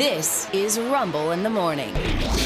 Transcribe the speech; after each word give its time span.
This 0.00 0.48
is 0.54 0.78
Rumble 0.78 1.30
in 1.32 1.42
the 1.42 1.50
Morning 1.50 1.94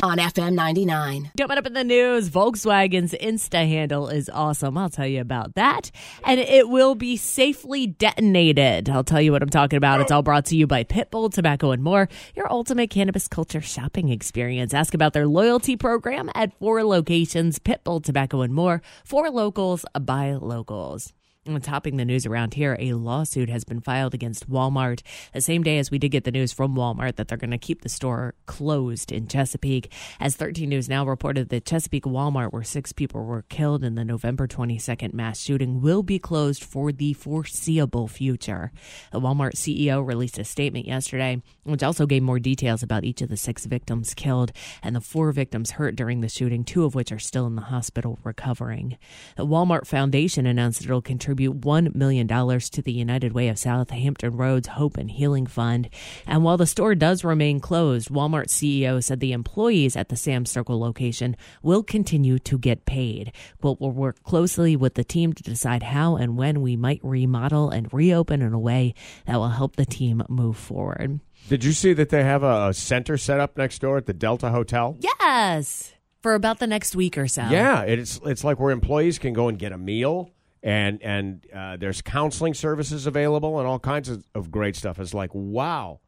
on 0.03 0.19
FM 0.19 0.55
99. 0.55 1.31
Coming 1.39 1.57
up 1.57 1.65
in 1.65 1.73
the 1.73 1.85
news, 1.85 2.29
Volkswagen's 2.29 3.13
Insta 3.13 3.69
handle 3.69 4.09
is 4.09 4.29
awesome. 4.29 4.77
I'll 4.77 4.89
tell 4.89 5.07
you 5.07 5.21
about 5.21 5.55
that. 5.55 5.93
And 6.25 6.41
it 6.41 6.69
will 6.69 6.97
be 6.97 7.17
safely 7.17 7.87
detonated. 7.87 8.91
I'll 8.91 9.05
tell 9.05 9.21
you 9.21 9.31
what 9.31 9.41
I'm 9.41 9.51
talking 9.51 9.77
about. 9.77 10.01
It's 10.01 10.11
all 10.11 10.25
brought 10.25 10.47
to 10.47 10.57
you 10.57 10.67
by 10.67 10.83
Pitbull 10.83 11.33
Tobacco 11.33 11.71
and 11.71 11.81
More, 11.81 12.09
your 12.35 12.51
ultimate 12.51 12.91
cannabis 12.91 13.29
culture 13.29 13.61
shopping 13.61 14.09
experience. 14.09 14.75
Ask 14.75 14.93
about 14.93 15.13
their 15.13 15.29
loyalty 15.29 15.77
program 15.77 16.31
at 16.35 16.59
four 16.59 16.83
locations 16.83 17.61
Pitbull 17.61 18.03
Tobacco 18.03 18.41
and 18.41 18.53
More, 18.53 18.83
for 19.05 19.31
locals 19.31 19.85
by 20.01 20.33
locals. 20.33 21.13
Topping 21.45 21.99
the 21.99 22.07
news 22.07 22.25
around 22.25 22.55
here, 22.55 22.75
a 22.81 22.95
lawsuit 22.95 23.51
has 23.51 23.65
been 23.65 23.81
filed 23.81 24.15
against 24.15 24.49
Walmart 24.49 25.03
the 25.35 25.43
same 25.43 25.63
day 25.63 25.77
as 25.77 25.91
we 25.91 25.99
did 25.99 26.09
get 26.09 26.25
the 26.25 26.31
news 26.31 26.55
from 26.55 26.75
Walmart 26.75 27.17
that 27.17 27.29
they're 27.29 27.37
going 27.37 27.51
to 27.51 27.59
keep 27.59 27.83
the 27.83 27.91
store 27.91 28.35
closed 28.47 29.13
in 29.13 29.29
Chesapeake. 29.29 29.93
As 30.19 30.37
13 30.37 30.71
News 30.71 30.89
now 30.89 31.05
reported 31.05 31.51
the 31.51 31.61
Chesapeake 31.61 32.05
Walmart, 32.05 32.51
where 32.51 32.63
six 32.63 32.93
people 32.93 33.27
were 33.27 33.43
killed 33.43 33.85
in 33.85 33.95
the 33.95 34.07
November 34.07 34.49
22nd 34.49 35.13
mass 35.13 35.39
shooting, 35.39 35.83
will 35.83 36.03
be 36.03 36.19
closed 36.19 36.65
for 36.65 36.91
the 36.91 37.13
foreseeable 37.13 38.09
future. 38.09 38.73
The 39.13 39.21
Walmart 39.21 39.53
CEO 39.53 40.05
released 40.05 40.39
a 40.39 40.45
statement 40.45 40.87
yesterday, 40.87 41.43
which 41.65 41.83
also 41.83 42.07
gave 42.07 42.23
more 42.23 42.39
details 42.39 42.83
about 42.83 43.05
each 43.05 43.21
of 43.21 43.29
the 43.29 43.37
six 43.37 43.67
victims 43.67 44.15
killed 44.15 44.51
and 44.83 44.97
the 44.97 45.01
four 45.03 45.31
victims 45.31 45.73
hurt 45.73 45.95
during 45.95 46.23
the 46.23 46.29
shooting, 46.31 46.65
two 46.65 46.85
of 46.85 46.95
which 46.95 47.13
are 47.13 47.19
still 47.19 47.47
in 47.47 47.55
the 47.55 47.63
hospital 47.63 48.19
recovering. 48.25 48.97
The 49.37 49.47
Walmart 49.47 49.87
Foundation 49.87 50.47
announced 50.47 50.83
it'll 50.83 51.03
contribute 51.03 51.34
$1 51.37 51.95
million 51.95 52.27
to 52.27 52.83
the 52.83 52.93
United 52.93 53.33
Way 53.33 53.49
of 53.49 53.59
South 53.59 53.91
Hampton 53.91 54.37
Roads 54.37 54.69
Hope 54.69 54.97
and 54.97 55.11
Healing 55.11 55.47
Fund. 55.47 55.89
And 56.27 56.45
while 56.45 56.57
the 56.57 56.67
store 56.67 56.95
does 56.95 57.25
remain 57.25 57.61
closed, 57.61 58.09
Walmart 58.09 58.49
CEO 58.49 59.03
said 59.03 59.21
the 59.21 59.33
employees 59.33 59.97
at 59.97 60.09
the 60.09 60.17
Sam's 60.17 60.51
Circle 60.51 60.79
location 60.79 61.37
will 61.63 61.83
continue 61.83 62.39
to 62.41 62.59
get 62.59 62.87
paid. 62.87 63.33
Quote, 63.61 63.81
we'll 63.81 63.91
work 63.91 64.23
closely 64.23 64.77
with 64.77 64.95
the 64.95 65.05
team 65.05 65.33
to 65.33 65.43
decide 65.43 65.83
how 65.83 66.17
and 66.17 66.37
when 66.37 66.61
we 66.63 66.77
might 66.77 67.01
remodel 67.03 67.71
and 67.71 67.93
reopen 67.93 68.43
in 68.43 68.53
a 68.53 68.59
way 68.59 68.95
that 69.27 69.37
will 69.37 69.49
help 69.49 69.77
the 69.77 69.87
team 69.87 70.23
move 70.29 70.57
forward. 70.57 71.21
Did 71.49 71.65
you 71.65 71.73
see 71.73 71.93
that 71.93 72.09
they 72.09 72.25
have 72.25 72.43
a, 72.43 72.69
a 72.69 72.75
center 72.75 73.19
set 73.19 73.41
up 73.41 73.57
next 73.57 73.81
door 73.81 73.99
at 73.99 74.07
the 74.07 74.15
Delta 74.15 74.51
Hotel? 74.51 74.97
Yes. 75.01 75.93
For 76.23 76.35
about 76.35 76.59
the 76.59 76.67
next 76.67 76.97
week 76.97 77.19
or 77.19 77.29
so. 77.29 77.43
Yeah, 77.51 77.83
it's 77.83 78.19
it's 78.25 78.45
like 78.45 78.59
where 78.59 78.71
employees 78.71 79.19
can 79.19 79.35
go 79.35 79.49
and 79.49 79.59
get 79.59 79.73
a 79.73 79.77
meal, 79.77 80.31
and 80.65 81.03
and 81.03 81.47
uh, 81.55 81.77
there's 81.77 82.01
counseling 82.01 82.55
services 82.55 83.07
available 83.07 83.59
and 83.61 83.69
all 83.69 83.79
kinds 83.79 84.09
of, 84.09 84.27
of 84.35 84.51
great 84.51 84.75
stuff. 84.75 84.99
It's 84.99 85.15
like 85.15 85.31
wow, 85.35 86.01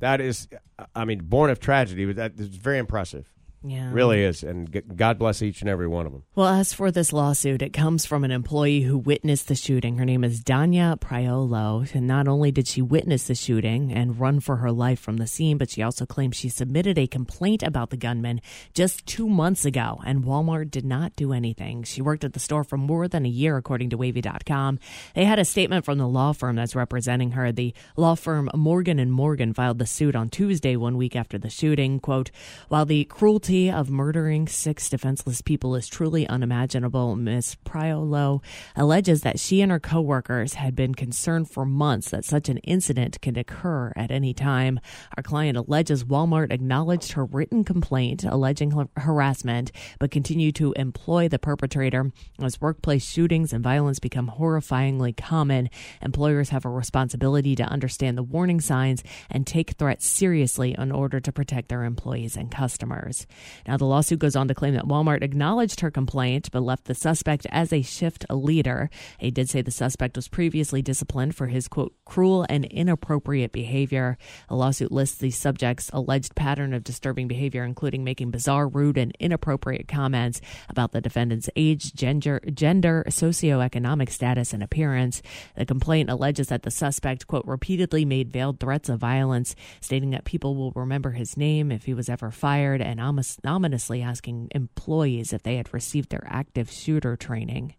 that 0.00 0.20
is, 0.20 0.48
I 0.94 1.04
mean, 1.04 1.20
born 1.22 1.50
of 1.50 1.60
tragedy, 1.60 2.06
but 2.06 2.16
that 2.16 2.40
is 2.40 2.48
very 2.48 2.78
impressive. 2.78 3.30
Yeah. 3.62 3.90
Really 3.92 4.22
is, 4.24 4.42
and 4.42 4.72
g- 4.72 4.80
God 4.80 5.18
bless 5.18 5.42
each 5.42 5.60
and 5.60 5.68
every 5.68 5.86
one 5.86 6.06
of 6.06 6.12
them. 6.12 6.22
Well, 6.34 6.48
as 6.48 6.72
for 6.72 6.90
this 6.90 7.12
lawsuit, 7.12 7.60
it 7.60 7.74
comes 7.74 8.06
from 8.06 8.24
an 8.24 8.30
employee 8.30 8.82
who 8.82 8.96
witnessed 8.96 9.48
the 9.48 9.54
shooting. 9.54 9.98
Her 9.98 10.06
name 10.06 10.24
is 10.24 10.42
Donya 10.42 10.98
Prioleau. 10.98 11.84
And 11.92 12.06
not 12.06 12.26
only 12.26 12.50
did 12.50 12.66
she 12.66 12.80
witness 12.80 13.24
the 13.26 13.34
shooting 13.34 13.92
and 13.92 14.18
run 14.18 14.40
for 14.40 14.56
her 14.56 14.72
life 14.72 14.98
from 14.98 15.18
the 15.18 15.26
scene, 15.26 15.58
but 15.58 15.68
she 15.70 15.82
also 15.82 16.06
claims 16.06 16.36
she 16.36 16.48
submitted 16.48 16.98
a 16.98 17.06
complaint 17.06 17.62
about 17.62 17.90
the 17.90 17.96
gunman 17.98 18.40
just 18.72 19.04
two 19.04 19.28
months 19.28 19.64
ago, 19.66 20.00
and 20.06 20.24
Walmart 20.24 20.70
did 20.70 20.84
not 20.86 21.14
do 21.16 21.32
anything. 21.32 21.82
She 21.82 22.00
worked 22.00 22.24
at 22.24 22.32
the 22.32 22.40
store 22.40 22.64
for 22.64 22.78
more 22.78 23.08
than 23.08 23.26
a 23.26 23.28
year, 23.28 23.58
according 23.58 23.90
to 23.90 23.98
Wavy.com. 23.98 24.78
They 25.14 25.24
had 25.26 25.38
a 25.38 25.44
statement 25.44 25.84
from 25.84 25.98
the 25.98 26.08
law 26.08 26.32
firm 26.32 26.56
that's 26.56 26.74
representing 26.74 27.32
her. 27.32 27.52
The 27.52 27.74
law 27.96 28.14
firm 28.14 28.48
Morgan 28.54 28.98
and 28.98 29.12
Morgan 29.12 29.52
filed 29.52 29.78
the 29.78 29.86
suit 29.86 30.16
on 30.16 30.30
Tuesday, 30.30 30.76
one 30.76 30.96
week 30.96 31.14
after 31.14 31.36
the 31.36 31.50
shooting. 31.50 32.00
Quote, 32.00 32.30
while 32.68 32.86
the 32.86 33.04
cruelty 33.04 33.49
of 33.50 33.90
murdering 33.90 34.46
six 34.46 34.88
defenseless 34.88 35.42
people 35.42 35.74
is 35.74 35.88
truly 35.88 36.24
unimaginable. 36.28 37.16
Ms. 37.16 37.56
Prioleau 37.64 38.42
alleges 38.76 39.22
that 39.22 39.40
she 39.40 39.60
and 39.60 39.72
her 39.72 39.80
coworkers 39.80 40.54
had 40.54 40.76
been 40.76 40.94
concerned 40.94 41.50
for 41.50 41.66
months 41.66 42.10
that 42.10 42.24
such 42.24 42.48
an 42.48 42.58
incident 42.58 43.20
could 43.20 43.36
occur 43.36 43.92
at 43.96 44.12
any 44.12 44.32
time. 44.32 44.78
Our 45.16 45.24
client 45.24 45.58
alleges 45.58 46.04
Walmart 46.04 46.52
acknowledged 46.52 47.12
her 47.12 47.24
written 47.24 47.64
complaint 47.64 48.22
alleging 48.22 48.70
har- 48.70 48.88
harassment, 48.96 49.72
but 49.98 50.12
continued 50.12 50.54
to 50.54 50.72
employ 50.74 51.28
the 51.28 51.40
perpetrator. 51.40 52.12
As 52.40 52.60
workplace 52.60 53.04
shootings 53.04 53.52
and 53.52 53.64
violence 53.64 53.98
become 53.98 54.30
horrifyingly 54.38 55.16
common, 55.16 55.70
employers 56.00 56.50
have 56.50 56.64
a 56.64 56.70
responsibility 56.70 57.56
to 57.56 57.64
understand 57.64 58.16
the 58.16 58.22
warning 58.22 58.60
signs 58.60 59.02
and 59.28 59.44
take 59.44 59.72
threats 59.72 60.06
seriously 60.06 60.76
in 60.78 60.92
order 60.92 61.18
to 61.18 61.32
protect 61.32 61.68
their 61.68 61.82
employees 61.82 62.36
and 62.36 62.52
customers. 62.52 63.26
Now, 63.66 63.76
the 63.76 63.84
lawsuit 63.84 64.18
goes 64.18 64.36
on 64.36 64.48
to 64.48 64.54
claim 64.54 64.74
that 64.74 64.86
Walmart 64.86 65.22
acknowledged 65.22 65.80
her 65.80 65.90
complaint 65.90 66.50
but 66.52 66.62
left 66.62 66.84
the 66.84 66.94
suspect 66.94 67.46
as 67.50 67.72
a 67.72 67.82
shift 67.82 68.26
leader. 68.30 68.90
They 69.20 69.30
did 69.30 69.48
say 69.48 69.62
the 69.62 69.70
suspect 69.70 70.16
was 70.16 70.28
previously 70.28 70.82
disciplined 70.82 71.34
for 71.34 71.46
his, 71.48 71.68
quote, 71.68 71.94
cruel 72.04 72.46
and 72.48 72.64
inappropriate 72.64 73.52
behavior. 73.52 74.18
The 74.48 74.56
lawsuit 74.56 74.92
lists 74.92 75.18
the 75.18 75.30
subject's 75.30 75.90
alleged 75.92 76.34
pattern 76.34 76.74
of 76.74 76.84
disturbing 76.84 77.28
behavior, 77.28 77.64
including 77.64 78.04
making 78.04 78.30
bizarre, 78.30 78.68
rude, 78.68 78.98
and 78.98 79.16
inappropriate 79.20 79.88
comments 79.88 80.40
about 80.68 80.92
the 80.92 81.00
defendant's 81.00 81.50
age, 81.56 81.94
gender, 81.94 82.40
gender, 82.52 83.04
socioeconomic 83.08 84.10
status, 84.10 84.52
and 84.52 84.62
appearance. 84.62 85.22
The 85.56 85.66
complaint 85.66 86.10
alleges 86.10 86.48
that 86.48 86.62
the 86.62 86.70
suspect, 86.70 87.26
quote, 87.26 87.46
repeatedly 87.46 88.04
made 88.04 88.32
veiled 88.32 88.60
threats 88.60 88.88
of 88.88 88.98
violence, 88.98 89.54
stating 89.80 90.10
that 90.10 90.24
people 90.24 90.54
will 90.56 90.72
remember 90.72 91.12
his 91.12 91.36
name 91.36 91.70
if 91.70 91.84
he 91.84 91.94
was 91.94 92.08
ever 92.08 92.30
fired, 92.30 92.80
and 92.80 93.00
omis- 93.00 93.29
ominously 93.44 94.02
asking 94.02 94.48
employees 94.52 95.32
if 95.32 95.42
they 95.42 95.56
had 95.56 95.72
received 95.72 96.10
their 96.10 96.26
active 96.26 96.70
shooter 96.70 97.16
training. 97.16 97.74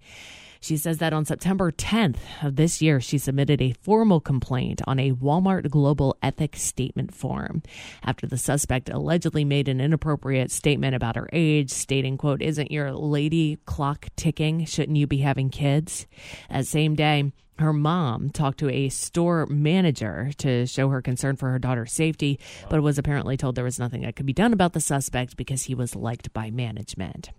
She 0.64 0.78
says 0.78 1.00
that 1.00 1.12
on 1.12 1.26
September 1.26 1.72
10th 1.72 2.20
of 2.44 2.56
this 2.56 2.84
year, 2.84 3.02
she 3.02 3.18
submitted 3.18 3.64
a 3.64 3.74
formal 3.82 4.20
complaint 4.20 4.80
on 4.86 5.00
a 5.00 5.12
Walmart 5.12 5.72
Global 5.72 6.16
Ethics 6.22 6.62
Statement 6.62 7.16
form 7.16 7.64
after 8.04 8.28
the 8.28 8.38
suspect 8.38 8.88
allegedly 8.88 9.44
made 9.44 9.68
an 9.68 9.82
inappropriate 9.82 10.52
statement 10.52 10.94
about 10.94 11.16
her 11.16 11.28
age, 11.34 11.72
stating, 11.72 12.16
quote, 12.16 12.44
isn't 12.44 12.72
your 12.72 12.94
lady 12.94 13.58
clock 13.66 14.10
ticking? 14.16 14.64
Shouldn't 14.66 14.98
you 14.98 15.08
be 15.08 15.18
having 15.18 15.50
kids? 15.50 16.06
That 16.52 16.68
same 16.68 16.94
day, 16.94 17.32
her 17.62 17.74
mom 17.74 18.30
talked 18.30 18.60
to 18.60 18.70
a 18.70 18.90
store 18.90 19.46
manager 19.46 20.32
to 20.38 20.66
show 20.66 20.90
her 20.90 21.02
concern 21.02 21.36
for 21.36 21.52
her 21.52 21.60
daughter's 21.60 21.94
safety, 21.94 22.40
but 22.70 22.82
was 22.82 22.98
apparently 22.98 23.38
told 23.38 23.56
there 23.56 23.64
was 23.64 23.80
nothing 23.80 24.02
that 24.02 24.16
could 24.16 24.26
be 24.26 24.34
done 24.34 24.54
about 24.54 24.74
the 24.74 24.82
suspect 24.82 25.38
because 25.38 25.64
he 25.64 25.76
was 25.76 25.96
liked 25.96 26.34
by 26.34 26.52
management. 26.52 27.32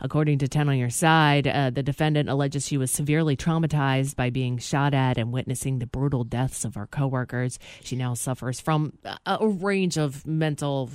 According 0.00 0.38
to 0.38 0.48
10 0.48 0.68
on 0.68 0.76
Your 0.76 0.90
Side, 0.90 1.46
uh, 1.48 1.70
the 1.70 1.82
defendant 1.82 2.28
alleges 2.28 2.66
she 2.66 2.76
was 2.76 2.90
severely 2.90 3.34
traumatized 3.36 4.14
by 4.14 4.28
being 4.28 4.58
shot 4.58 4.92
at 4.92 5.16
and 5.16 5.32
witnessing 5.32 5.78
the 5.78 5.86
brutal 5.86 6.22
deaths 6.22 6.64
of 6.66 6.74
her 6.74 6.86
coworkers. 6.86 7.58
She 7.82 7.96
now 7.96 8.12
suffers 8.12 8.60
from 8.60 8.92
a, 9.04 9.38
a 9.40 9.48
range 9.48 9.96
of 9.96 10.26
mental 10.26 10.90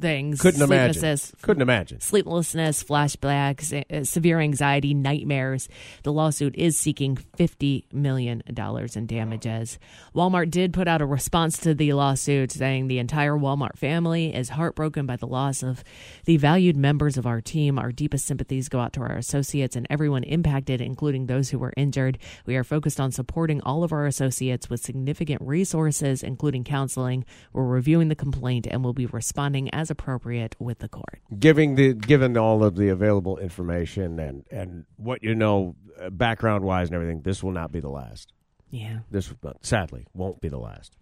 things. 0.00 0.40
Couldn't 0.40 0.62
imagine. 0.62 0.94
sleeplessness, 0.94 1.32
Couldn't 1.42 1.62
imagine. 1.62 2.00
sleeplessness, 2.00 2.84
flashbacks, 2.84 3.72
uh, 3.90 4.04
severe 4.04 4.38
anxiety, 4.38 4.94
nightmares. 4.94 5.68
The 6.04 6.12
lawsuit 6.12 6.54
is 6.56 6.78
seeking 6.78 7.16
$50 7.36 7.92
million 7.92 8.42
in 8.46 9.06
damages. 9.06 9.78
Walmart 10.14 10.50
did 10.50 10.72
put 10.72 10.86
out 10.86 11.02
a 11.02 11.06
response 11.06 11.58
to 11.58 11.74
the 11.74 11.92
lawsuit 11.94 12.52
saying 12.52 12.86
the 12.86 13.00
entire 13.00 13.34
Walmart 13.36 13.76
family 13.76 14.32
is 14.32 14.50
heartbroken 14.50 15.04
by 15.06 15.16
the 15.16 15.26
loss 15.26 15.64
of 15.64 15.82
the 16.26 16.36
valued 16.36 16.76
members 16.76 17.16
of 17.18 17.26
our 17.26 17.40
team. 17.40 17.78
Our 17.80 17.92
deepest 17.92 18.26
sympathies 18.26 18.68
go 18.68 18.78
out 18.78 18.92
to 18.92 19.00
our 19.00 19.16
associates 19.16 19.74
and 19.74 19.86
everyone 19.88 20.22
impacted, 20.24 20.80
including 20.80 21.26
those 21.26 21.50
who 21.50 21.58
were 21.58 21.72
injured. 21.76 22.18
We 22.46 22.56
are 22.56 22.64
focused 22.64 23.00
on 23.00 23.10
supporting 23.10 23.60
all 23.62 23.82
of 23.82 23.92
our 23.92 24.06
associates 24.06 24.68
with 24.68 24.80
significant 24.80 25.40
resources, 25.42 26.22
including 26.22 26.64
counseling. 26.64 27.24
We're 27.52 27.64
reviewing 27.64 28.08
the 28.08 28.14
complaint 28.14 28.66
and 28.70 28.84
will 28.84 28.92
be 28.92 29.06
responding 29.06 29.72
as 29.74 29.90
appropriate 29.90 30.56
with 30.58 30.80
the 30.80 30.88
court. 30.88 31.20
Giving 31.38 31.74
the 31.74 31.94
given 31.94 32.36
all 32.36 32.62
of 32.62 32.76
the 32.76 32.88
available 32.88 33.38
information 33.38 34.18
and 34.18 34.44
and 34.50 34.84
what 34.96 35.22
you 35.22 35.34
know 35.34 35.76
uh, 36.00 36.10
background 36.10 36.64
wise 36.64 36.88
and 36.88 36.94
everything, 36.94 37.22
this 37.22 37.42
will 37.42 37.52
not 37.52 37.72
be 37.72 37.80
the 37.80 37.88
last. 37.88 38.32
Yeah. 38.70 39.00
This 39.10 39.32
uh, 39.44 39.52
sadly 39.62 40.06
won't 40.14 40.40
be 40.40 40.48
the 40.48 40.58
last. 40.58 40.94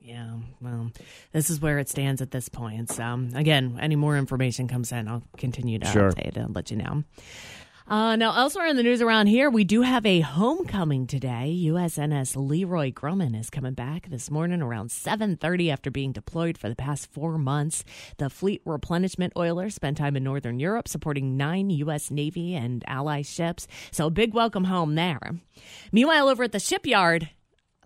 Yeah, 0.00 0.34
well, 0.60 0.92
this 1.32 1.50
is 1.50 1.60
where 1.60 1.80
it 1.80 1.88
stands 1.88 2.22
at 2.22 2.30
this 2.30 2.48
point. 2.48 2.90
So, 2.92 3.26
again, 3.34 3.76
any 3.80 3.96
more 3.96 4.16
information 4.16 4.68
comes 4.68 4.92
in, 4.92 5.08
I'll 5.08 5.24
continue 5.36 5.80
to 5.80 5.86
Sure. 5.86 6.12
update 6.12 6.36
and 6.36 6.54
let 6.54 6.70
you 6.70 6.76
know. 6.76 7.02
Uh, 7.88 8.16
now, 8.16 8.36
elsewhere 8.36 8.66
in 8.66 8.76
the 8.76 8.82
news 8.82 9.00
around 9.00 9.28
here, 9.28 9.48
we 9.48 9.62
do 9.62 9.82
have 9.82 10.04
a 10.04 10.18
homecoming 10.18 11.06
today. 11.06 11.56
USNS 11.66 12.34
Leroy 12.34 12.90
Grumman 12.90 13.38
is 13.38 13.48
coming 13.48 13.74
back 13.74 14.10
this 14.10 14.28
morning 14.28 14.60
around 14.60 14.90
7.30 14.90 15.72
after 15.72 15.88
being 15.92 16.10
deployed 16.10 16.58
for 16.58 16.68
the 16.68 16.74
past 16.74 17.08
four 17.12 17.38
months. 17.38 17.84
The 18.16 18.28
Fleet 18.28 18.60
Replenishment 18.66 19.34
Oiler 19.36 19.70
spent 19.70 19.98
time 19.98 20.16
in 20.16 20.24
Northern 20.24 20.58
Europe 20.58 20.88
supporting 20.88 21.36
nine 21.36 21.70
U.S. 21.70 22.10
Navy 22.10 22.56
and 22.56 22.82
ally 22.88 23.22
ships. 23.22 23.68
So 23.92 24.10
big 24.10 24.34
welcome 24.34 24.64
home 24.64 24.96
there. 24.96 25.36
Meanwhile, 25.92 26.28
over 26.28 26.42
at 26.42 26.50
the 26.50 26.58
shipyard, 26.58 27.30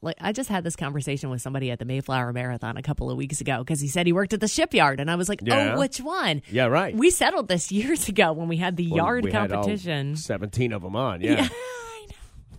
like 0.03 0.17
I 0.21 0.33
just 0.33 0.49
had 0.49 0.65
this 0.65 0.77
conversation 0.77 1.31
with 1.31 1.43
somebody 1.43 1.71
at 1.71 1.79
the 1.79 1.85
Mayflower 1.85 2.33
Marathon 2.33 2.77
a 2.77 2.83
couple 2.83 3.11
of 3.11 3.17
weeks 3.17 3.41
ago 3.41 3.59
because 3.59 3.81
he 3.81 3.89
said 3.89 4.07
he 4.07 4.13
worked 4.13 4.33
at 4.33 4.41
the 4.41 4.49
shipyard, 4.49 5.01
and 5.01 5.11
I 5.11 5.17
was 5.17 5.29
like, 5.29 5.41
Yeah. 5.43 5.75
"Oh, 5.75 5.79
which 5.79 5.99
one?" 6.01 6.43
Yeah, 6.51 6.67
right. 6.67 6.95
We 6.97 7.11
settled 7.11 7.49
this 7.49 7.71
years 7.71 8.09
ago 8.09 8.33
when 8.33 8.49
we 8.49 8.57
had 8.57 8.77
the 8.77 8.89
Well, 8.89 8.97
yard 8.97 9.25
we 9.25 9.33
had 9.33 9.53
all 9.53 9.63
competition. 9.63 10.17
17 10.17 10.73
of 10.73 10.83
them 10.83 10.97
on. 10.97 11.21
Yeah. 11.21 11.43
Know. 11.49 11.49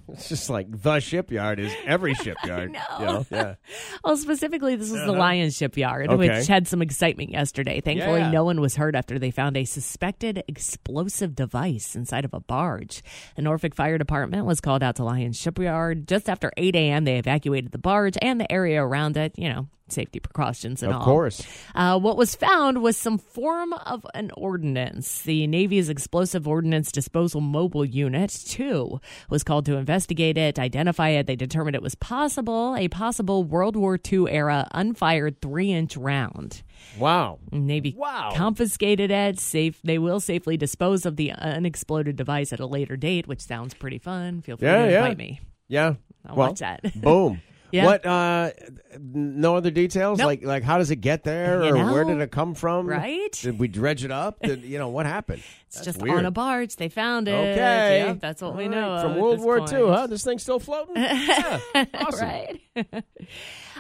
It's 0.12 0.30
just 0.30 0.50
like 0.50 0.68
the 0.82 1.00
shipyard 1.00 1.60
is 1.60 1.74
every 1.86 2.14
shipyard. 2.24 2.72
know. 2.74 2.80
You 3.00 3.06
know? 3.06 3.26
Yeah. 3.32 3.56
Well, 4.04 4.18
specifically, 4.18 4.76
this 4.76 4.92
was 4.92 5.02
the 5.06 5.12
Lyon's 5.12 5.56
Shipyard, 5.56 6.08
Uh-huh. 6.08 6.16
Okay. 6.22 6.30
which 6.40 6.48
had 6.48 6.68
some 6.68 6.82
excitement 6.82 7.30
yesterday. 7.30 7.80
Thankfully, 7.82 8.20
Yeah. 8.22 8.32
no 8.32 8.44
one 8.44 8.60
was 8.62 8.76
hurt 8.76 8.96
after 8.96 9.20
they 9.20 9.32
found 9.32 9.56
a 9.58 9.64
suspected 9.66 10.44
explosive 10.48 11.36
device 11.36 11.96
inside 11.96 12.26
of 12.26 12.34
a 12.34 12.40
barge. 12.40 13.04
The 13.36 13.42
Norfolk 13.44 13.76
Fire 13.76 13.98
Department 13.98 14.46
was 14.46 14.60
called 14.60 14.82
out 14.84 14.96
to 14.98 15.04
Lyon's 15.04 15.38
Shipyard 15.40 16.08
just 16.08 16.30
after 16.30 16.52
8 16.58 16.76
a.m. 16.76 17.04
They 17.06 17.18
evacuated 17.18 17.72
the 17.72 17.78
barge 17.78 18.18
and 18.22 18.40
the 18.40 18.52
area 18.52 18.84
around 18.84 19.18
it. 19.18 19.34
You 19.38 19.50
know, 19.50 19.68
safety 19.92 20.20
precautions 20.20 20.82
and 20.84 20.92
Of 20.92 20.96
all. 20.98 21.02
Of 21.02 21.06
course. 21.06 21.48
Uh, 21.76 22.00
what 22.00 22.18
was 22.18 22.36
found 22.36 22.82
was 22.82 22.98
some 22.98 23.18
form 23.18 23.74
of 23.74 24.06
an 24.14 24.32
ordnance. 24.36 25.22
The 25.22 25.48
Navy's 25.48 25.90
Explosive 25.90 26.48
Ordnance 26.48 26.92
Disposal 26.92 27.42
Mobile 27.42 27.86
Unit, 27.86 28.30
2, 28.48 29.00
was 29.30 29.44
called 29.44 29.66
to 29.66 29.76
investigate 29.78 30.38
it, 30.38 30.58
identify 30.60 31.10
it. 31.10 31.28
They 31.28 31.36
determined 31.36 31.76
it 31.76 31.82
was 31.82 31.96
possible, 31.96 32.76
a 32.76 32.88
possible 32.88 33.44
World 33.44 33.76
War 33.76 34.00
II 34.12 34.26
era 34.30 34.68
unfired 34.72 35.42
three 35.42 35.72
inch 35.72 35.96
round. 35.98 36.64
Wow. 36.98 37.40
Navy 37.52 37.94
Wow. 37.98 38.32
confiscated 38.36 39.12
it. 39.12 39.40
Safe. 39.40 39.80
They 39.84 39.98
will 40.00 40.20
safely 40.20 40.58
dispose 40.58 41.06
of 41.06 41.16
the 41.16 41.32
unexploded 41.32 42.16
device 42.16 42.52
at 42.52 42.60
a 42.60 42.66
later 42.66 42.98
date, 42.98 43.28
which 43.28 43.42
sounds 43.42 43.74
pretty 43.74 44.00
fun. 44.00 44.42
Feel 44.42 44.58
free 44.58 44.68
Yeah, 44.68 44.86
to 44.86 44.92
yeah. 44.92 44.98
invite 45.04 45.18
me. 45.18 45.42
Yeah. 45.68 45.94
I'll 46.26 46.36
well, 46.36 46.50
watch 46.50 46.60
that. 46.60 46.82
boom. 47.02 47.42
Yeah. 47.72 47.86
What? 47.86 48.06
Uh, 48.06 48.52
no 49.00 49.56
other 49.56 49.72
details? 49.72 50.20
Nope. 50.20 50.26
Like, 50.26 50.44
like 50.44 50.64
how 50.64 50.78
does 50.78 50.92
it 50.92 50.98
get 50.98 51.24
there, 51.24 51.64
You 51.64 51.76
or 51.76 51.92
where 51.94 52.04
did 52.04 52.20
it 52.20 52.32
come 52.32 52.54
from? 52.54 52.86
right? 52.88 53.32
Did 53.32 53.60
we 53.60 53.68
dredge 53.68 54.04
it 54.04 54.12
up? 54.12 54.40
Did, 54.42 54.64
you 54.64 54.78
know 54.78 54.90
what 54.90 55.06
happened? 55.06 55.42
It's 55.72 55.78
That's 55.78 55.86
just 55.86 56.02
weird. 56.02 56.18
on 56.18 56.26
a 56.26 56.32
barge. 56.32 56.76
They 56.76 56.90
found 56.90 57.30
it. 57.30 57.32
Okay, 57.32 58.04
Yep, 58.06 58.20
that's 58.20 58.42
what 58.42 58.58
we 58.58 58.68
know 58.68 58.92
right. 58.92 59.02
from 59.04 59.16
World 59.16 59.40
War 59.40 59.60
point. 59.60 59.72
II. 59.72 59.88
Huh? 59.88 60.08
This 60.08 60.22
thing's 60.22 60.44
still 60.44 60.60
floating. 60.60 60.96
Yeah. 61.02 61.60
Awesome. 61.94 62.28
right? 62.28 62.62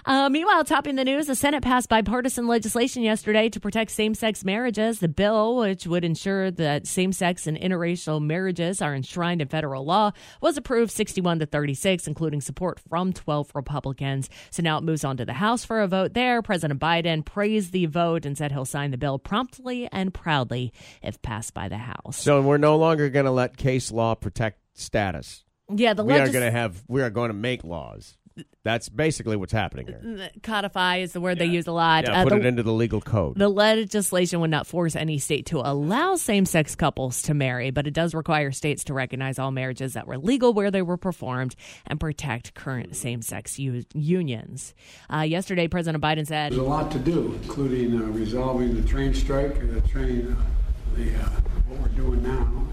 uh, 0.06 0.30
meanwhile, 0.30 0.64
topping 0.64 0.96
the 0.96 1.04
news, 1.04 1.28
the 1.28 1.36
Senate 1.36 1.64
passed 1.64 1.90
bipartisan 1.90 2.48
legislation 2.48 3.04
yesterday 3.04 3.50
to 3.50 3.60
protect 3.60 3.92
same 3.92 4.14
sex 4.14 4.44
marriages. 4.44 5.00
The 5.00 5.08
bill, 5.08 5.58
which 5.58 5.86
would 5.86 6.04
ensure 6.04 6.52
that 6.52 6.88
same 6.88 7.14
sex 7.14 7.48
and 7.48 7.58
interracial 7.58 8.22
marriages 8.22 8.82
are 8.82 8.96
enshrined 8.96 9.42
in 9.42 9.48
federal 9.48 9.86
law, 9.86 10.12
was 10.42 10.58
approved 10.58 10.92
61 10.92 11.40
to 11.40 11.46
36, 11.46 12.08
including 12.08 12.42
support 12.42 12.80
from 12.90 13.14
12 13.14 13.52
Republicans. 13.54 14.30
So 14.50 14.64
now 14.64 14.78
it 14.78 14.84
moves 14.84 15.04
on 15.04 15.18
to 15.18 15.26
the 15.26 15.34
House 15.34 15.64
for 15.66 15.82
a 15.82 15.88
vote 15.88 16.14
there. 16.14 16.42
President 16.42 16.80
Biden 16.80 17.24
praised 17.26 17.72
the 17.72 17.86
vote 17.86 18.26
and 18.26 18.38
said 18.38 18.52
he'll 18.52 18.66
sign 18.66 18.92
the 18.92 18.98
bill 18.98 19.20
promptly 19.20 19.88
and 19.92 20.14
proudly 20.14 20.74
if 21.02 21.22
passed 21.22 21.54
by 21.54 21.68
the 21.70 21.78
House. 21.78 22.18
So 22.18 22.42
we're 22.42 22.58
no 22.58 22.78
longer 22.78 23.10
going 23.10 23.26
to 23.26 23.32
let 23.32 23.58
case 23.58 23.92
law 23.92 24.16
protect 24.16 24.60
status. 24.74 25.44
yeah, 25.74 25.94
the 25.94 26.04
We 26.04 26.14
are 26.14 26.30
going 26.30 26.46
to 26.46 26.52
have. 26.52 26.84
We 26.88 27.02
are 27.02 27.10
going 27.10 27.30
to 27.30 27.36
make 27.36 27.64
laws. 27.64 28.18
That's 28.64 28.90
basically 28.90 29.36
what's 29.38 29.52
happening 29.52 29.88
here. 29.88 30.30
codify 30.44 30.98
is 30.98 31.14
the 31.14 31.20
word 31.22 31.40
they 31.40 31.46
use 31.46 31.68
a 31.68 31.72
lot. 31.72 32.04
Yeah, 32.04 32.22
Uh, 32.22 32.24
put 32.24 32.30
the- 32.30 32.40
it 32.40 32.46
into 32.46 32.64
the 32.64 32.72
legal 32.74 33.02
code. 33.02 33.38
The 33.38 33.50
legislation 33.50 34.40
would 34.42 34.50
not 34.52 34.68
force 34.68 34.96
any 34.96 35.18
state 35.18 35.48
to 35.48 35.58
allow 35.60 36.16
same 36.16 36.46
sex 36.46 36.76
couples 36.76 37.22
to 37.24 37.34
marry, 37.34 37.72
but 37.72 37.88
it 37.88 37.94
does 37.94 38.14
require 38.14 38.52
states 38.52 38.84
to 38.86 38.94
recognize 38.94 39.40
all 39.40 39.52
marriages 39.52 39.94
that 39.94 40.06
were 40.08 40.18
legal 40.18 40.54
where 40.54 40.70
they 40.72 40.82
were 40.82 40.98
performed 40.98 41.56
and 41.88 42.00
protect 42.00 42.54
current 42.54 42.96
same 42.96 43.22
sex 43.22 43.58
u- 43.60 43.84
unions. 43.94 44.74
Uh, 45.12 45.22
yesterday, 45.22 45.68
President 45.68 46.04
Biden 46.04 46.28
said, 46.28 46.52
There's 46.52 46.60
a 46.62 46.64
lot 46.64 46.92
to 46.92 47.00
do, 47.00 47.38
including 47.44 47.96
uh, 48.00 48.06
resolving 48.06 48.80
the 48.80 48.88
train 48.88 49.14
strike, 49.14 49.58
uh, 49.58 49.66
the 49.74 49.82
train, 49.88 50.36
uh, 50.40 50.96
the, 50.96 51.16
uh, 51.16 51.30
what 51.68 51.80
we're 51.82 51.96
doing 51.98 52.22
now. 52.24 52.68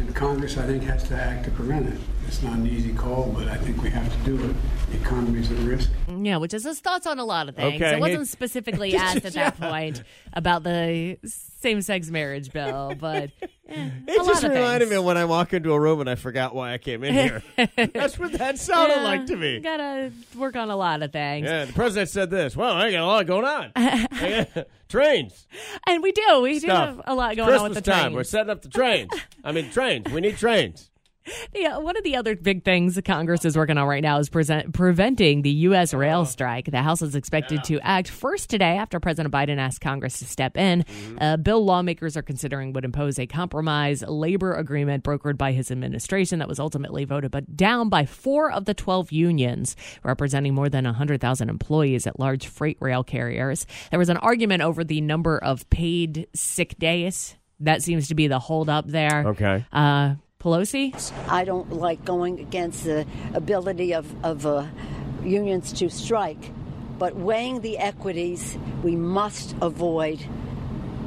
And, 0.00 0.14
Congress, 0.14 0.56
I 0.56 0.66
think, 0.66 0.82
has 0.84 1.04
to 1.04 1.14
act 1.14 1.44
to 1.44 1.50
prevent 1.50 1.86
it. 1.86 2.00
It's 2.26 2.42
not 2.42 2.54
an 2.56 2.66
easy 2.66 2.94
call, 2.94 3.32
but 3.36 3.48
I 3.48 3.56
think 3.56 3.82
we 3.82 3.90
have 3.90 4.10
to 4.10 4.18
do 4.24 4.42
it. 4.48 4.56
The 4.90 4.96
economy's 4.96 5.50
at 5.50 5.58
risk. 5.58 5.90
yeah, 6.08 6.38
which 6.38 6.54
is 6.54 6.64
his 6.64 6.80
thoughts 6.80 7.06
on 7.06 7.18
a 7.18 7.24
lot 7.24 7.48
of 7.48 7.56
things. 7.56 7.80
Okay. 7.82 7.96
It 7.96 8.00
wasn't 8.00 8.26
specifically 8.28 8.96
asked 8.96 9.24
at 9.24 9.34
that 9.34 9.60
point 9.60 10.02
about 10.32 10.62
the 10.62 11.18
same 11.24 11.82
sex 11.82 12.08
marriage 12.08 12.50
bill, 12.52 12.94
but 12.98 13.30
eh, 13.70 13.90
It 14.08 14.26
just 14.26 14.42
reminded 14.42 14.80
things. 14.80 14.90
me 14.90 14.96
of 14.96 15.04
when 15.04 15.16
I 15.16 15.24
walk 15.24 15.52
into 15.52 15.72
a 15.72 15.80
room 15.80 16.00
and 16.00 16.10
I 16.10 16.14
forgot 16.16 16.54
why 16.54 16.72
I 16.74 16.78
came 16.78 17.04
in 17.04 17.14
here. 17.14 17.42
That's 17.76 18.18
what 18.18 18.32
that 18.32 18.58
sounded 18.58 18.96
Yeah, 18.96 19.02
like 19.04 19.26
to 19.26 19.36
me. 19.36 19.60
Gotta 19.60 20.12
work 20.36 20.56
on 20.56 20.70
a 20.70 20.76
lot 20.76 21.02
of 21.02 21.12
things. 21.12 21.46
Yeah, 21.46 21.64
the 21.66 21.72
president 21.72 22.10
said 22.10 22.30
this. 22.30 22.56
Well, 22.56 22.72
I 22.74 22.90
got 22.90 23.02
a 23.02 23.06
lot 23.06 23.26
going 23.26 23.44
on. 23.44 23.72
Trains, 24.88 25.46
And 25.86 26.02
we 26.02 26.10
do. 26.10 26.40
We 26.42 26.58
do 26.58 26.66
have 26.66 27.00
a 27.06 27.14
lot 27.14 27.36
going 27.36 27.48
Christmas 27.48 27.62
on 27.62 27.68
with 27.70 27.84
the 27.84 27.90
time. 27.90 28.00
trains. 28.02 28.14
We're 28.16 28.24
setting 28.24 28.50
up 28.50 28.62
the 28.62 28.68
trains. 28.68 29.10
I 29.44 29.52
mean, 29.52 29.70
trains. 29.70 30.10
We 30.10 30.20
need 30.20 30.36
trains. 30.36 30.89
Yeah, 31.52 31.78
one 31.78 31.96
of 31.96 32.04
the 32.04 32.16
other 32.16 32.36
big 32.36 32.64
things 32.64 32.98
Congress 33.04 33.44
is 33.44 33.56
working 33.56 33.76
on 33.76 33.86
right 33.86 34.02
now 34.02 34.18
is 34.18 34.28
present, 34.28 34.72
preventing 34.72 35.42
the 35.42 35.50
U.S. 35.50 35.92
rail 35.92 36.24
strike. 36.24 36.70
The 36.70 36.82
House 36.82 37.02
is 37.02 37.14
expected 37.14 37.64
to 37.64 37.80
act 37.80 38.08
first 38.08 38.48
today 38.50 38.76
after 38.76 39.00
President 39.00 39.34
Biden 39.34 39.58
asked 39.58 39.80
Congress 39.80 40.18
to 40.20 40.24
step 40.24 40.56
in. 40.56 40.84
A 41.18 41.36
bill 41.36 41.64
lawmakers 41.64 42.16
are 42.16 42.22
considering 42.22 42.72
would 42.72 42.84
impose 42.84 43.18
a 43.18 43.26
compromise 43.26 44.02
labor 44.02 44.54
agreement 44.54 45.02
brokered 45.04 45.36
by 45.36 45.52
his 45.52 45.70
administration 45.70 46.38
that 46.38 46.48
was 46.48 46.60
ultimately 46.60 47.04
voted 47.04 47.30
but 47.30 47.56
down 47.56 47.88
by 47.88 48.06
four 48.06 48.50
of 48.50 48.64
the 48.64 48.74
12 48.74 49.12
unions 49.12 49.76
representing 50.02 50.54
more 50.54 50.68
than 50.68 50.84
100,000 50.84 51.48
employees 51.48 52.06
at 52.06 52.18
large 52.18 52.46
freight 52.46 52.78
rail 52.80 53.02
carriers. 53.02 53.66
There 53.90 53.98
was 53.98 54.08
an 54.08 54.18
argument 54.18 54.62
over 54.62 54.84
the 54.84 55.00
number 55.00 55.38
of 55.38 55.68
paid 55.70 56.28
sick 56.34 56.78
days. 56.78 57.36
That 57.60 57.82
seems 57.82 58.08
to 58.08 58.14
be 58.14 58.28
the 58.28 58.38
holdup 58.38 58.86
there. 58.86 59.24
Okay. 59.28 59.64
Uh, 59.72 60.14
Pelosi? 60.40 61.12
I 61.28 61.44
don't 61.44 61.72
like 61.72 62.04
going 62.04 62.40
against 62.40 62.84
the 62.84 63.06
ability 63.34 63.94
of, 63.94 64.12
of 64.24 64.46
uh, 64.46 64.66
unions 65.22 65.72
to 65.74 65.90
strike, 65.90 66.50
but 66.98 67.14
weighing 67.14 67.60
the 67.60 67.78
equities, 67.78 68.58
we 68.82 68.96
must 68.96 69.54
avoid 69.60 70.24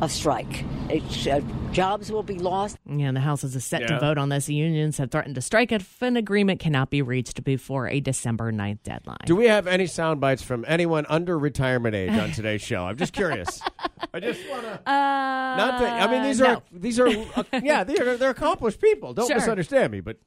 a 0.01 0.09
strike. 0.09 0.63
It, 0.89 1.27
uh, 1.27 1.41
jobs 1.71 2.11
will 2.11 2.23
be 2.23 2.37
lost. 2.37 2.77
Yeah, 2.85 3.11
the 3.11 3.19
House 3.19 3.43
is 3.43 3.61
set 3.63 3.87
to 3.87 3.99
vote 3.99 4.17
on 4.17 4.29
this. 4.29 4.45
The 4.45 4.53
unions 4.53 4.97
have 4.97 5.11
threatened 5.11 5.35
to 5.35 5.41
strike 5.41 5.71
if 5.71 6.01
an 6.01 6.17
agreement 6.17 6.59
cannot 6.59 6.89
be 6.89 7.01
reached 7.01 7.43
before 7.43 7.87
a 7.87 7.99
December 7.99 8.51
9th 8.51 8.83
deadline. 8.83 9.17
Do 9.25 9.35
we 9.35 9.47
have 9.47 9.65
any 9.65 9.87
sound 9.87 10.19
bites 10.19 10.43
from 10.43 10.65
anyone 10.67 11.05
under 11.09 11.39
retirement 11.39 11.95
age 11.95 12.11
on 12.11 12.31
today's 12.31 12.61
show? 12.61 12.85
I'm 12.85 12.97
just 12.97 13.13
curious. 13.13 13.61
I 14.13 14.19
just 14.19 14.47
want 14.49 14.63
to. 14.63 14.73
uh, 14.73 15.55
Not 15.57 15.79
that 15.81 16.07
I 16.07 16.11
mean 16.11 16.23
these 16.23 16.39
no. 16.39 16.45
are 16.55 16.61
these 16.71 16.99
are 16.99 17.07
uh, 17.07 17.43
yeah 17.63 17.83
they're 17.83 18.17
they're 18.17 18.29
accomplished 18.29 18.79
people. 18.79 19.13
Don't 19.13 19.27
Sure. 19.27 19.37
misunderstand 19.37 19.91
me, 19.91 20.01
but 20.01 20.17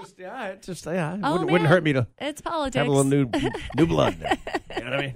just 0.00 0.18
yeah, 0.18 0.46
it 0.48 0.62
just 0.62 0.84
yeah, 0.86 1.14
it 1.14 1.20
Oh, 1.22 1.32
wouldn't, 1.32 1.50
wouldn't 1.52 1.62
man. 1.64 1.70
hurt 1.72 1.84
me 1.84 1.92
to 1.92 2.06
It's 2.18 2.40
politics. 2.40 2.76
have 2.76 2.86
a 2.86 2.90
little 2.90 3.04
new 3.04 3.30
new 3.76 3.86
blood. 3.86 4.16
There. 4.18 4.38
You 4.76 4.84
know 4.84 4.90
what 4.90 4.98
I 4.98 5.02
mean? 5.02 5.14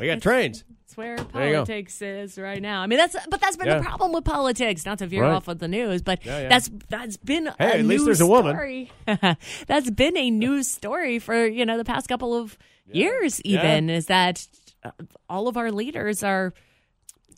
We 0.00 0.06
got 0.06 0.20
trains. 0.22 0.64
That's 0.80 0.96
where 0.96 1.12
you 1.12 1.22
go. 1.22 1.24
politics 1.64 2.02
is 2.02 2.36
right 2.36 2.60
now. 2.60 2.80
I 2.82 2.88
mean, 2.88 2.96
that's 2.98 3.14
but 3.30 3.40
that's 3.40 3.56
been 3.56 3.68
Yeah. 3.68 3.78
the 3.78 3.84
problem 3.84 4.10
with 4.12 4.24
politics. 4.24 4.84
Not 4.84 4.98
to 4.98 5.06
veer 5.06 5.22
Right. 5.22 5.32
off 5.34 5.46
of 5.46 5.60
the 5.60 5.68
news, 5.68 6.02
but 6.02 6.24
Yeah, 6.26 6.40
yeah. 6.40 6.48
that's 6.48 6.68
that's 6.88 7.16
been 7.18 7.46
a 7.46 7.54
Hey, 7.58 7.66
at 7.78 7.84
least 7.84 7.88
news 7.88 8.04
there's 8.06 8.20
a 8.20 8.26
woman. 8.26 8.54
story. 8.56 8.90
that's 9.68 9.90
been 9.90 10.16
a 10.16 10.30
news 10.32 10.66
story 10.66 11.20
for 11.20 11.46
you 11.46 11.64
know 11.64 11.76
the 11.76 11.84
past 11.84 12.08
couple 12.08 12.34
of 12.34 12.58
years. 12.92 13.40
Yeah. 13.44 13.60
Even 13.60 13.88
is 13.90 14.06
that 14.06 14.48
uh, 14.82 14.90
all 15.28 15.46
of 15.46 15.56
our 15.56 15.70
leaders 15.70 16.24
are 16.24 16.52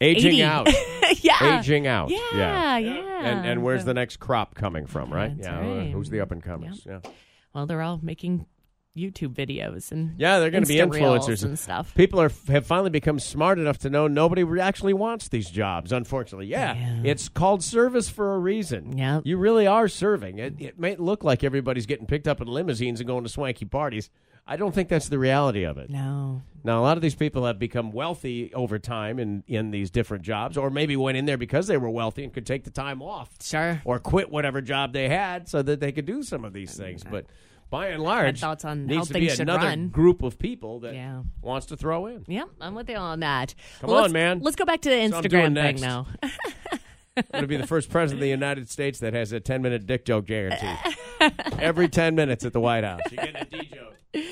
Aging 0.01 0.33
80. 0.35 0.43
out. 0.43 0.69
yeah, 1.23 1.59
Aging 1.61 1.87
out. 1.87 2.11
Yeah, 2.11 2.77
yeah. 2.79 3.21
And 3.23 3.47
and 3.47 3.63
where's 3.63 3.85
the 3.85 3.95
next 3.95 4.19
crop 4.19 4.55
coming 4.55 4.87
from, 4.87 5.13
right? 5.13 5.37
That's 5.37 5.49
yeah. 5.49 5.59
Uh, 5.59 5.77
right. 5.77 5.91
Who's 5.93 6.11
the 6.11 6.21
up 6.21 6.33
and 6.33 6.43
comers? 6.43 6.85
Yeah. 6.87 7.01
Well, 7.55 7.67
they're 7.67 7.83
all 7.83 8.01
making 8.03 8.47
YouTube 8.97 9.35
videos 9.35 9.91
and 9.91 10.19
Yeah, 10.21 10.39
they're 10.39 10.51
going 10.51 10.65
to 10.65 10.69
be 10.69 10.77
Insta 10.77 10.93
reels 10.93 11.27
influencers 11.29 11.45
and 11.45 11.59
stuff. 11.59 11.95
People 11.95 12.21
are 12.21 12.31
have 12.49 12.67
finally 12.67 12.91
become 12.91 13.19
smart 13.19 13.59
enough 13.59 13.79
to 13.79 13.91
know 13.91 14.07
nobody 14.07 14.45
re- 14.45 14.61
actually 14.61 14.93
wants 14.93 15.29
these 15.29 15.49
jobs. 15.49 15.93
Unfortunately, 15.93 16.47
yeah, 16.47 16.75
Yeah. 16.75 17.01
it's 17.05 17.29
called 17.31 17.63
service 17.65 18.11
for 18.11 18.35
a 18.35 18.39
reason. 18.39 18.99
Yep. 18.99 19.23
you 19.25 19.39
really 19.39 19.67
are 19.67 19.89
serving. 19.89 20.39
It, 20.39 20.55
it 20.61 20.79
may 20.79 20.97
look 20.97 21.25
like 21.25 21.43
everybody's 21.43 21.87
getting 21.87 22.07
picked 22.07 22.29
up 22.29 22.41
in 22.43 22.49
limousines 22.49 23.01
and 23.01 23.07
going 23.07 23.23
to 23.25 23.31
swanky 23.31 23.65
parties. 23.65 24.11
I 24.47 24.57
don't 24.57 24.75
think 24.75 24.89
that's 24.89 25.09
the 25.09 25.19
reality 25.19 25.63
of 25.65 25.79
it. 25.79 25.89
No. 25.89 26.43
Now, 26.65 26.81
a 26.81 26.83
lot 26.83 26.97
of 26.97 27.03
these 27.03 27.15
people 27.15 27.47
have 27.47 27.59
become 27.59 27.93
wealthy 27.93 28.53
over 28.55 28.79
time 28.79 29.19
in 29.19 29.43
in 29.47 29.71
these 29.71 29.91
different 29.91 30.25
jobs, 30.25 30.57
or 30.57 30.71
maybe 30.71 30.97
went 30.97 31.17
in 31.17 31.25
there 31.27 31.37
because 31.39 31.67
they 31.69 31.77
were 31.77 31.91
wealthy 31.91 32.25
and 32.25 32.33
could 32.33 32.47
take 32.47 32.65
the 32.65 32.71
time 32.71 33.03
off 33.03 33.31
Sure. 33.41 33.81
or 33.85 33.99
quit 33.99 34.31
whatever 34.31 34.61
job 34.61 34.93
they 34.93 35.09
had 35.09 35.49
so 35.49 35.63
that 35.63 35.81
they 35.81 35.93
could 35.93 36.07
do 36.07 36.23
some 36.23 36.45
of 36.45 36.53
these 36.53 36.77
things. 36.77 37.03
But 37.09 37.27
by 37.71 37.89
and 37.89 38.03
large, 38.03 38.41
thoughts 38.41 38.65
on 38.65 38.87
needs 38.87 38.99
how 38.99 39.05
to 39.05 39.13
things 39.15 39.25
be 39.25 39.31
should 39.31 39.41
another 39.41 39.67
run. 39.69 39.89
group 39.89 40.23
of 40.23 40.39
people 40.39 40.81
that 40.81 40.95
Yeah. 40.95 41.23
wants 41.41 41.67
to 41.67 41.77
throw 41.77 42.07
in. 42.07 42.25
Yep, 42.29 42.49
I'm 42.61 42.75
with 42.75 42.89
you 42.91 42.97
on 42.97 43.21
that. 43.21 43.55
Come 43.81 43.91
on, 43.91 43.97
let's- 44.03 44.13
man. 44.13 44.41
Let's 44.41 44.57
go 44.57 44.65
back 44.65 44.83
to 44.83 44.91
the 44.91 44.97
That's 44.97 45.13
what 45.15 45.25
I'm 45.25 45.31
doing 45.31 45.43
Instagram 45.43 45.55
thing 45.55 45.55
next. 45.55 45.81
now. 45.81 46.07
I'm 47.17 47.25
going 47.33 47.43
to 47.43 47.49
be 47.49 47.57
the 47.59 47.67
first 47.67 47.91
president 47.91 48.19
of 48.19 48.23
the 48.23 48.29
United 48.29 48.69
States 48.71 48.99
that 49.01 49.13
has 49.15 49.33
a 49.33 49.41
10 49.41 49.63
minute 49.63 49.87
dick 49.87 50.05
joke 50.05 50.27
guarantee. 50.27 50.67
Every 51.59 51.89
10 51.89 52.15
minutes 52.15 52.45
at 52.45 52.53
the 52.53 52.61
White 52.61 52.85
House. 52.85 53.01
You're 53.11 53.25
getting 53.25 53.43
a 53.43 53.45
D 53.45 53.71
joke. 53.75 54.25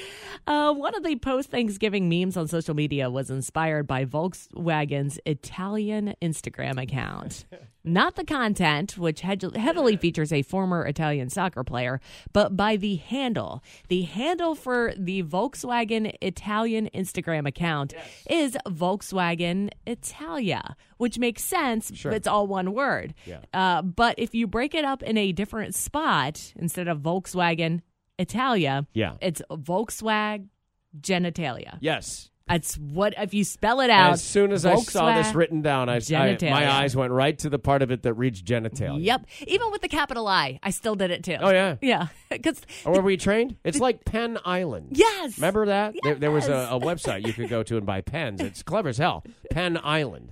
Uh, 0.47 0.73
one 0.73 0.95
of 0.95 1.03
the 1.03 1.17
post 1.17 1.51
Thanksgiving 1.51 2.09
memes 2.09 2.37
on 2.37 2.49
social 2.49 2.75
media 2.75 3.11
was 3.11 3.31
inspired 3.31 3.87
by 3.87 4.05
Volkswagen's 4.05 5.19
Italian 5.27 6.15
Instagram 6.23 6.81
account. 6.83 7.45
Not 7.85 8.17
the 8.17 8.25
content, 8.25 8.99
which 8.99 9.23
heavily 9.23 9.97
features 9.97 10.33
a 10.35 10.43
former 10.43 10.85
Italian 10.85 11.31
soccer 11.31 11.65
player, 11.65 12.01
but 12.33 12.55
by 12.55 12.77
the 12.77 12.97
handle. 12.97 13.63
The 13.89 14.03
handle 14.03 14.55
for 14.55 14.93
the 14.99 15.23
Volkswagen 15.23 16.15
Italian 16.21 16.91
Instagram 16.95 17.49
account 17.49 17.95
is 18.29 18.57
Volkswagen 18.67 19.71
Italia, 19.87 20.77
which 20.99 21.19
makes 21.19 21.43
sense. 21.43 21.91
Sure. 21.95 22.13
It's 22.13 22.27
all 22.27 22.47
one 22.47 22.75
word. 22.75 23.15
Yeah. 23.25 23.41
Uh, 23.55 23.81
but 23.81 24.15
if 24.19 24.35
you 24.35 24.47
break 24.47 24.75
it 24.75 24.85
up 24.85 25.03
in 25.03 25.17
a 25.17 25.33
different 25.33 25.75
spot, 25.75 26.53
instead 26.57 26.87
of 26.87 26.99
Volkswagen 26.99 27.81
Italia, 28.21 28.87
Yeah. 28.93 29.15
it's 29.21 29.43
Volkswagen 29.51 30.49
Genitalia. 31.01 31.79
Yes. 31.81 32.31
That's 32.51 32.75
what 32.77 33.15
if 33.17 33.33
you 33.33 33.45
spell 33.45 33.81
it 33.81 33.91
out. 33.91 34.13
As 34.13 34.23
soon 34.23 34.51
as 34.51 34.67
I 34.67 34.75
saw 34.77 35.15
this 35.15 35.35
written 35.35 35.63
down, 35.63 35.89
I, 35.89 36.01
I 36.13 36.37
my 36.43 36.71
eyes 36.71 36.97
went 36.97 37.13
right 37.13 37.39
to 37.39 37.49
the 37.49 37.59
part 37.59 37.83
of 37.83 37.91
it 37.91 38.03
that 38.03 38.15
reads 38.15 38.43
genitalia. 38.43 39.05
Yep. 39.05 39.27
Even 39.47 39.71
with 39.71 39.83
the 39.83 39.89
capital 39.89 40.27
I, 40.27 40.59
I 40.63 40.71
still 40.71 40.97
did 40.97 41.11
it 41.11 41.23
too. 41.23 41.37
Oh, 41.41 41.51
yeah. 41.51 41.77
Yeah. 41.81 42.09
Because 42.31 42.61
Or 42.85 42.93
oh, 42.93 42.97
were 42.99 43.03
we 43.03 43.17
trained? 43.17 43.57
It's 43.65 43.81
like 43.81 44.05
Pen 44.05 44.39
Island. 44.45 44.91
yes. 44.93 45.37
Remember 45.37 45.67
that? 45.67 45.97
There, 46.05 46.15
there 46.15 46.31
was 46.31 46.47
a, 46.47 46.69
a 46.71 46.79
website 46.79 47.27
you 47.27 47.33
could 47.33 47.49
go 47.49 47.65
to 47.65 47.77
and 47.77 47.85
buy 47.85 48.03
pens. 48.03 48.41
It's 48.41 48.63
clever 48.63 48.89
as 48.89 48.99
hell. 48.99 49.25
Pen 49.51 49.77
Island. 49.83 50.31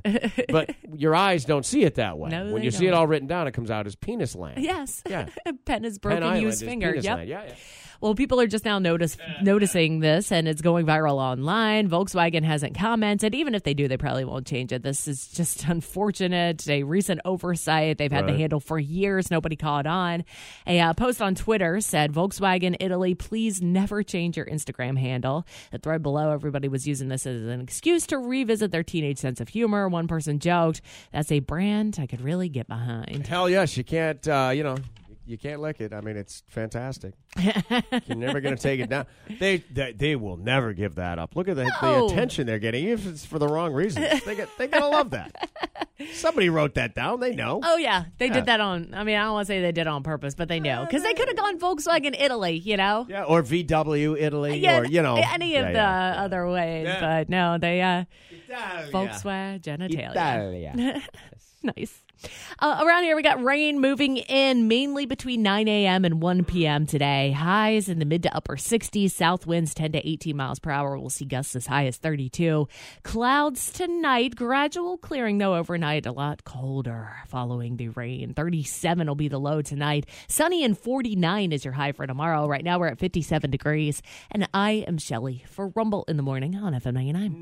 But 0.49 0.77
your 0.95 1.17
eyes 1.17 1.45
don't 1.45 1.67
see 1.67 1.83
it 1.83 1.97
that 1.97 2.17
way. 2.17 2.31
No, 2.31 2.53
when 2.53 2.63
you 2.63 2.71
see 2.71 2.87
it 2.87 2.95
all 2.95 3.09
written 3.09 3.27
down, 3.27 3.49
it 3.49 3.53
comes 3.53 3.69
out 3.69 3.89
as 3.89 3.97
penis 3.97 4.37
land. 4.37 4.63
Yes. 4.63 5.03
Yeah. 5.09 5.27
Pen 5.65 5.85
is 5.85 5.99
Penn 5.99 6.11
broken 6.11 6.23
Island 6.23 6.43
used 6.43 6.63
is 6.63 6.69
finger. 6.69 6.91
penis 6.93 7.05
Yep. 7.05 7.17
land. 7.17 7.29
Yeah, 7.29 7.43
yeah. 7.49 7.55
Well, 8.01 8.15
people 8.15 8.41
are 8.41 8.47
just 8.47 8.65
now 8.65 8.79
notice, 8.79 9.17
noticing 9.43 9.99
this, 9.99 10.31
and 10.31 10.47
it's 10.47 10.63
going 10.63 10.87
viral 10.87 11.17
online. 11.17 11.89
Volkswagen 11.89 12.45
hasn't 12.45 12.77
commented. 12.79 13.35
Even 13.35 13.57
if 13.57 13.65
they 13.65 13.75
do, 13.75 13.89
they 13.89 13.97
probably 13.97 14.25
won't 14.25 14.47
change 14.47 14.73
it. 14.73 14.83
This 14.83 15.09
is 15.09 15.27
just 15.29 15.65
unfortunate. 15.69 16.69
A 16.69 16.85
recent 16.85 17.21
oversight. 17.25 17.99
They've 17.99 18.13
had 18.13 18.29
the 18.29 18.35
handle 18.35 18.61
for 18.61 18.79
years. 18.79 19.31
Nobody 19.31 19.57
caught 19.57 19.87
on. 19.87 20.25
A 20.67 20.79
uh, 20.79 20.95
post 20.95 21.21
on 21.21 21.35
Twitter 21.35 21.81
said, 21.81 22.13
Volkswagen 22.13 22.77
Italy, 22.79 23.15
please 23.15 23.61
never 23.61 24.05
change 24.05 24.37
your 24.37 24.47
Instagram 24.47 24.97
handle. 24.97 25.45
The 25.73 25.79
thread 25.79 26.03
below, 26.03 26.31
everybody 26.31 26.69
was 26.69 26.87
using 26.87 27.09
this 27.09 27.27
as 27.27 27.43
an 27.43 27.61
excuse 27.61 28.07
to 28.09 28.19
revisit 28.19 28.71
their 28.71 28.85
teenage 28.85 29.19
sense 29.19 29.41
of 29.41 29.49
humor. 29.49 29.89
One 29.89 30.07
person 30.07 30.39
joked, 30.39 30.83
that's 31.13 31.33
a 31.33 31.41
brand 31.41 31.99
I 32.01 32.07
could 32.07 32.21
really 32.21 32.49
get 32.49 32.69
behind. 32.69 33.27
Hell 33.27 33.51
yes, 33.51 33.77
you 33.77 33.83
can't. 33.83 34.27
Uh, 34.29 34.53
you 34.55 34.63
know, 34.63 34.77
you 35.29 35.37
can't 35.39 35.61
lick 35.61 35.81
it. 35.81 35.93
I 35.93 36.01
mean, 36.01 36.17
it's 36.17 36.43
fantastic. 36.49 37.15
You're 37.39 38.17
never 38.17 38.41
going 38.41 38.57
to 38.57 38.63
take 38.63 38.81
it 38.81 38.89
down. 38.89 39.07
They, 39.39 39.59
they 39.73 39.93
they 39.93 40.17
will 40.17 40.37
never 40.39 40.73
give 40.73 40.95
that 40.97 41.19
up. 41.19 41.37
Look 41.37 41.49
at 41.49 41.57
the, 41.57 41.65
No. 41.83 42.09
the 42.09 42.13
attention 42.15 42.47
they're 42.47 42.59
getting, 42.59 42.85
even 42.89 42.99
if 42.99 43.07
it's 43.15 43.25
for 43.27 43.39
the 43.39 43.47
wrong 43.47 43.73
reasons. 43.73 44.25
They 44.25 44.35
get 44.35 44.49
they 44.59 44.67
gotta 44.67 44.89
love 44.89 45.11
that. 45.11 45.51
Somebody 46.13 46.49
wrote 46.49 46.75
that 46.75 46.95
down. 46.95 47.21
They 47.21 47.35
know. 47.35 47.61
Oh 47.63 47.77
yeah, 47.77 48.05
they 48.19 48.27
Yeah. 48.27 48.33
did 48.35 48.47
that 48.47 48.61
on. 48.61 48.95
I 48.95 49.05
mean, 49.05 49.17
I 49.17 49.25
don't 49.25 49.33
want 49.35 49.47
to 49.47 49.53
say 49.53 49.61
they 49.61 49.73
did 49.73 49.83
it 49.83 49.87
on 49.89 50.03
purpose, 50.03 50.35
but 50.35 50.49
they 50.49 50.61
know 50.61 50.85
because 50.85 51.03
they 51.03 51.13
could 51.15 51.29
have 51.29 51.37
gone 51.37 51.59
Volkswagen 51.59 52.15
Italy, 52.19 52.57
you 52.57 52.77
know. 52.77 53.07
Yeah, 53.09 53.25
or 53.25 53.43
VW 53.43 54.17
Italy, 54.19 54.59
Yeah, 54.59 54.79
or 54.81 54.85
you 54.87 55.03
know 55.03 55.17
any 55.17 55.57
of 55.57 55.67
Yeah, 55.67 55.73
the 56.15 56.21
other 56.23 56.49
ways, 56.49 56.89
but 57.01 57.29
no, 57.29 57.59
they 57.59 57.83
uh, 57.83 58.05
Italia. 58.31 58.93
Volkswagen 58.93 59.61
genitalia. 59.61 60.11
Italia. 60.75 61.03
nice. 61.63 62.03
Uh, 62.59 62.81
around 62.85 63.05
here, 63.05 63.15
we 63.15 63.23
got 63.23 63.43
rain 63.43 63.81
moving 63.81 64.17
in 64.17 64.67
mainly 64.67 65.07
between 65.07 65.43
9 65.43 65.69
a.m. 65.69 66.05
and 66.05 66.21
1 66.21 66.45
p.m. 66.45 66.87
today. 66.87 67.31
Highs 67.33 67.89
in 67.89 68.01
the 68.01 68.05
mid 68.05 68.25
to 68.25 68.35
upper 68.35 68.57
60s. 68.57 69.13
South 69.13 69.47
winds 69.47 69.75
10 69.75 69.93
to 69.93 70.09
18 70.09 70.37
miles 70.37 70.59
per 70.59 70.71
hour. 70.71 70.99
We'll 70.99 71.11
see 71.11 71.25
gusts 71.25 71.55
as 71.55 71.67
high 71.67 71.87
as 71.87 71.97
32. 71.97 72.69
Clouds 73.05 73.73
tonight. 73.73 74.35
Gradual 74.35 74.99
clearing, 74.99 75.39
though, 75.39 75.55
overnight. 75.55 76.07
A 76.07 76.13
lot 76.13 76.45
colder 76.45 77.15
following 77.29 77.77
the 77.77 77.89
rain. 77.89 78.35
37 78.35 79.07
will 79.07 79.15
be 79.15 79.29
the 79.29 79.39
low 79.39 79.63
tonight. 79.63 80.07
Sunny 80.27 80.65
and 80.65 80.77
49 80.77 81.53
is 81.53 81.65
your 81.65 81.75
high 81.75 81.93
for 81.93 82.07
tomorrow. 82.07 82.49
Right 82.49 82.65
now, 82.65 82.79
we're 82.79 82.89
at 82.89 82.99
57 82.99 83.51
degrees. 83.51 84.03
And 84.31 84.49
I 84.53 84.85
am 84.89 84.99
Shelly 84.99 85.45
for 85.49 85.69
Rumble 85.69 86.05
in 86.09 86.17
the 86.17 86.23
Morning 86.25 86.57
on 86.57 86.73
FM 86.73 86.95
99. 86.95 87.37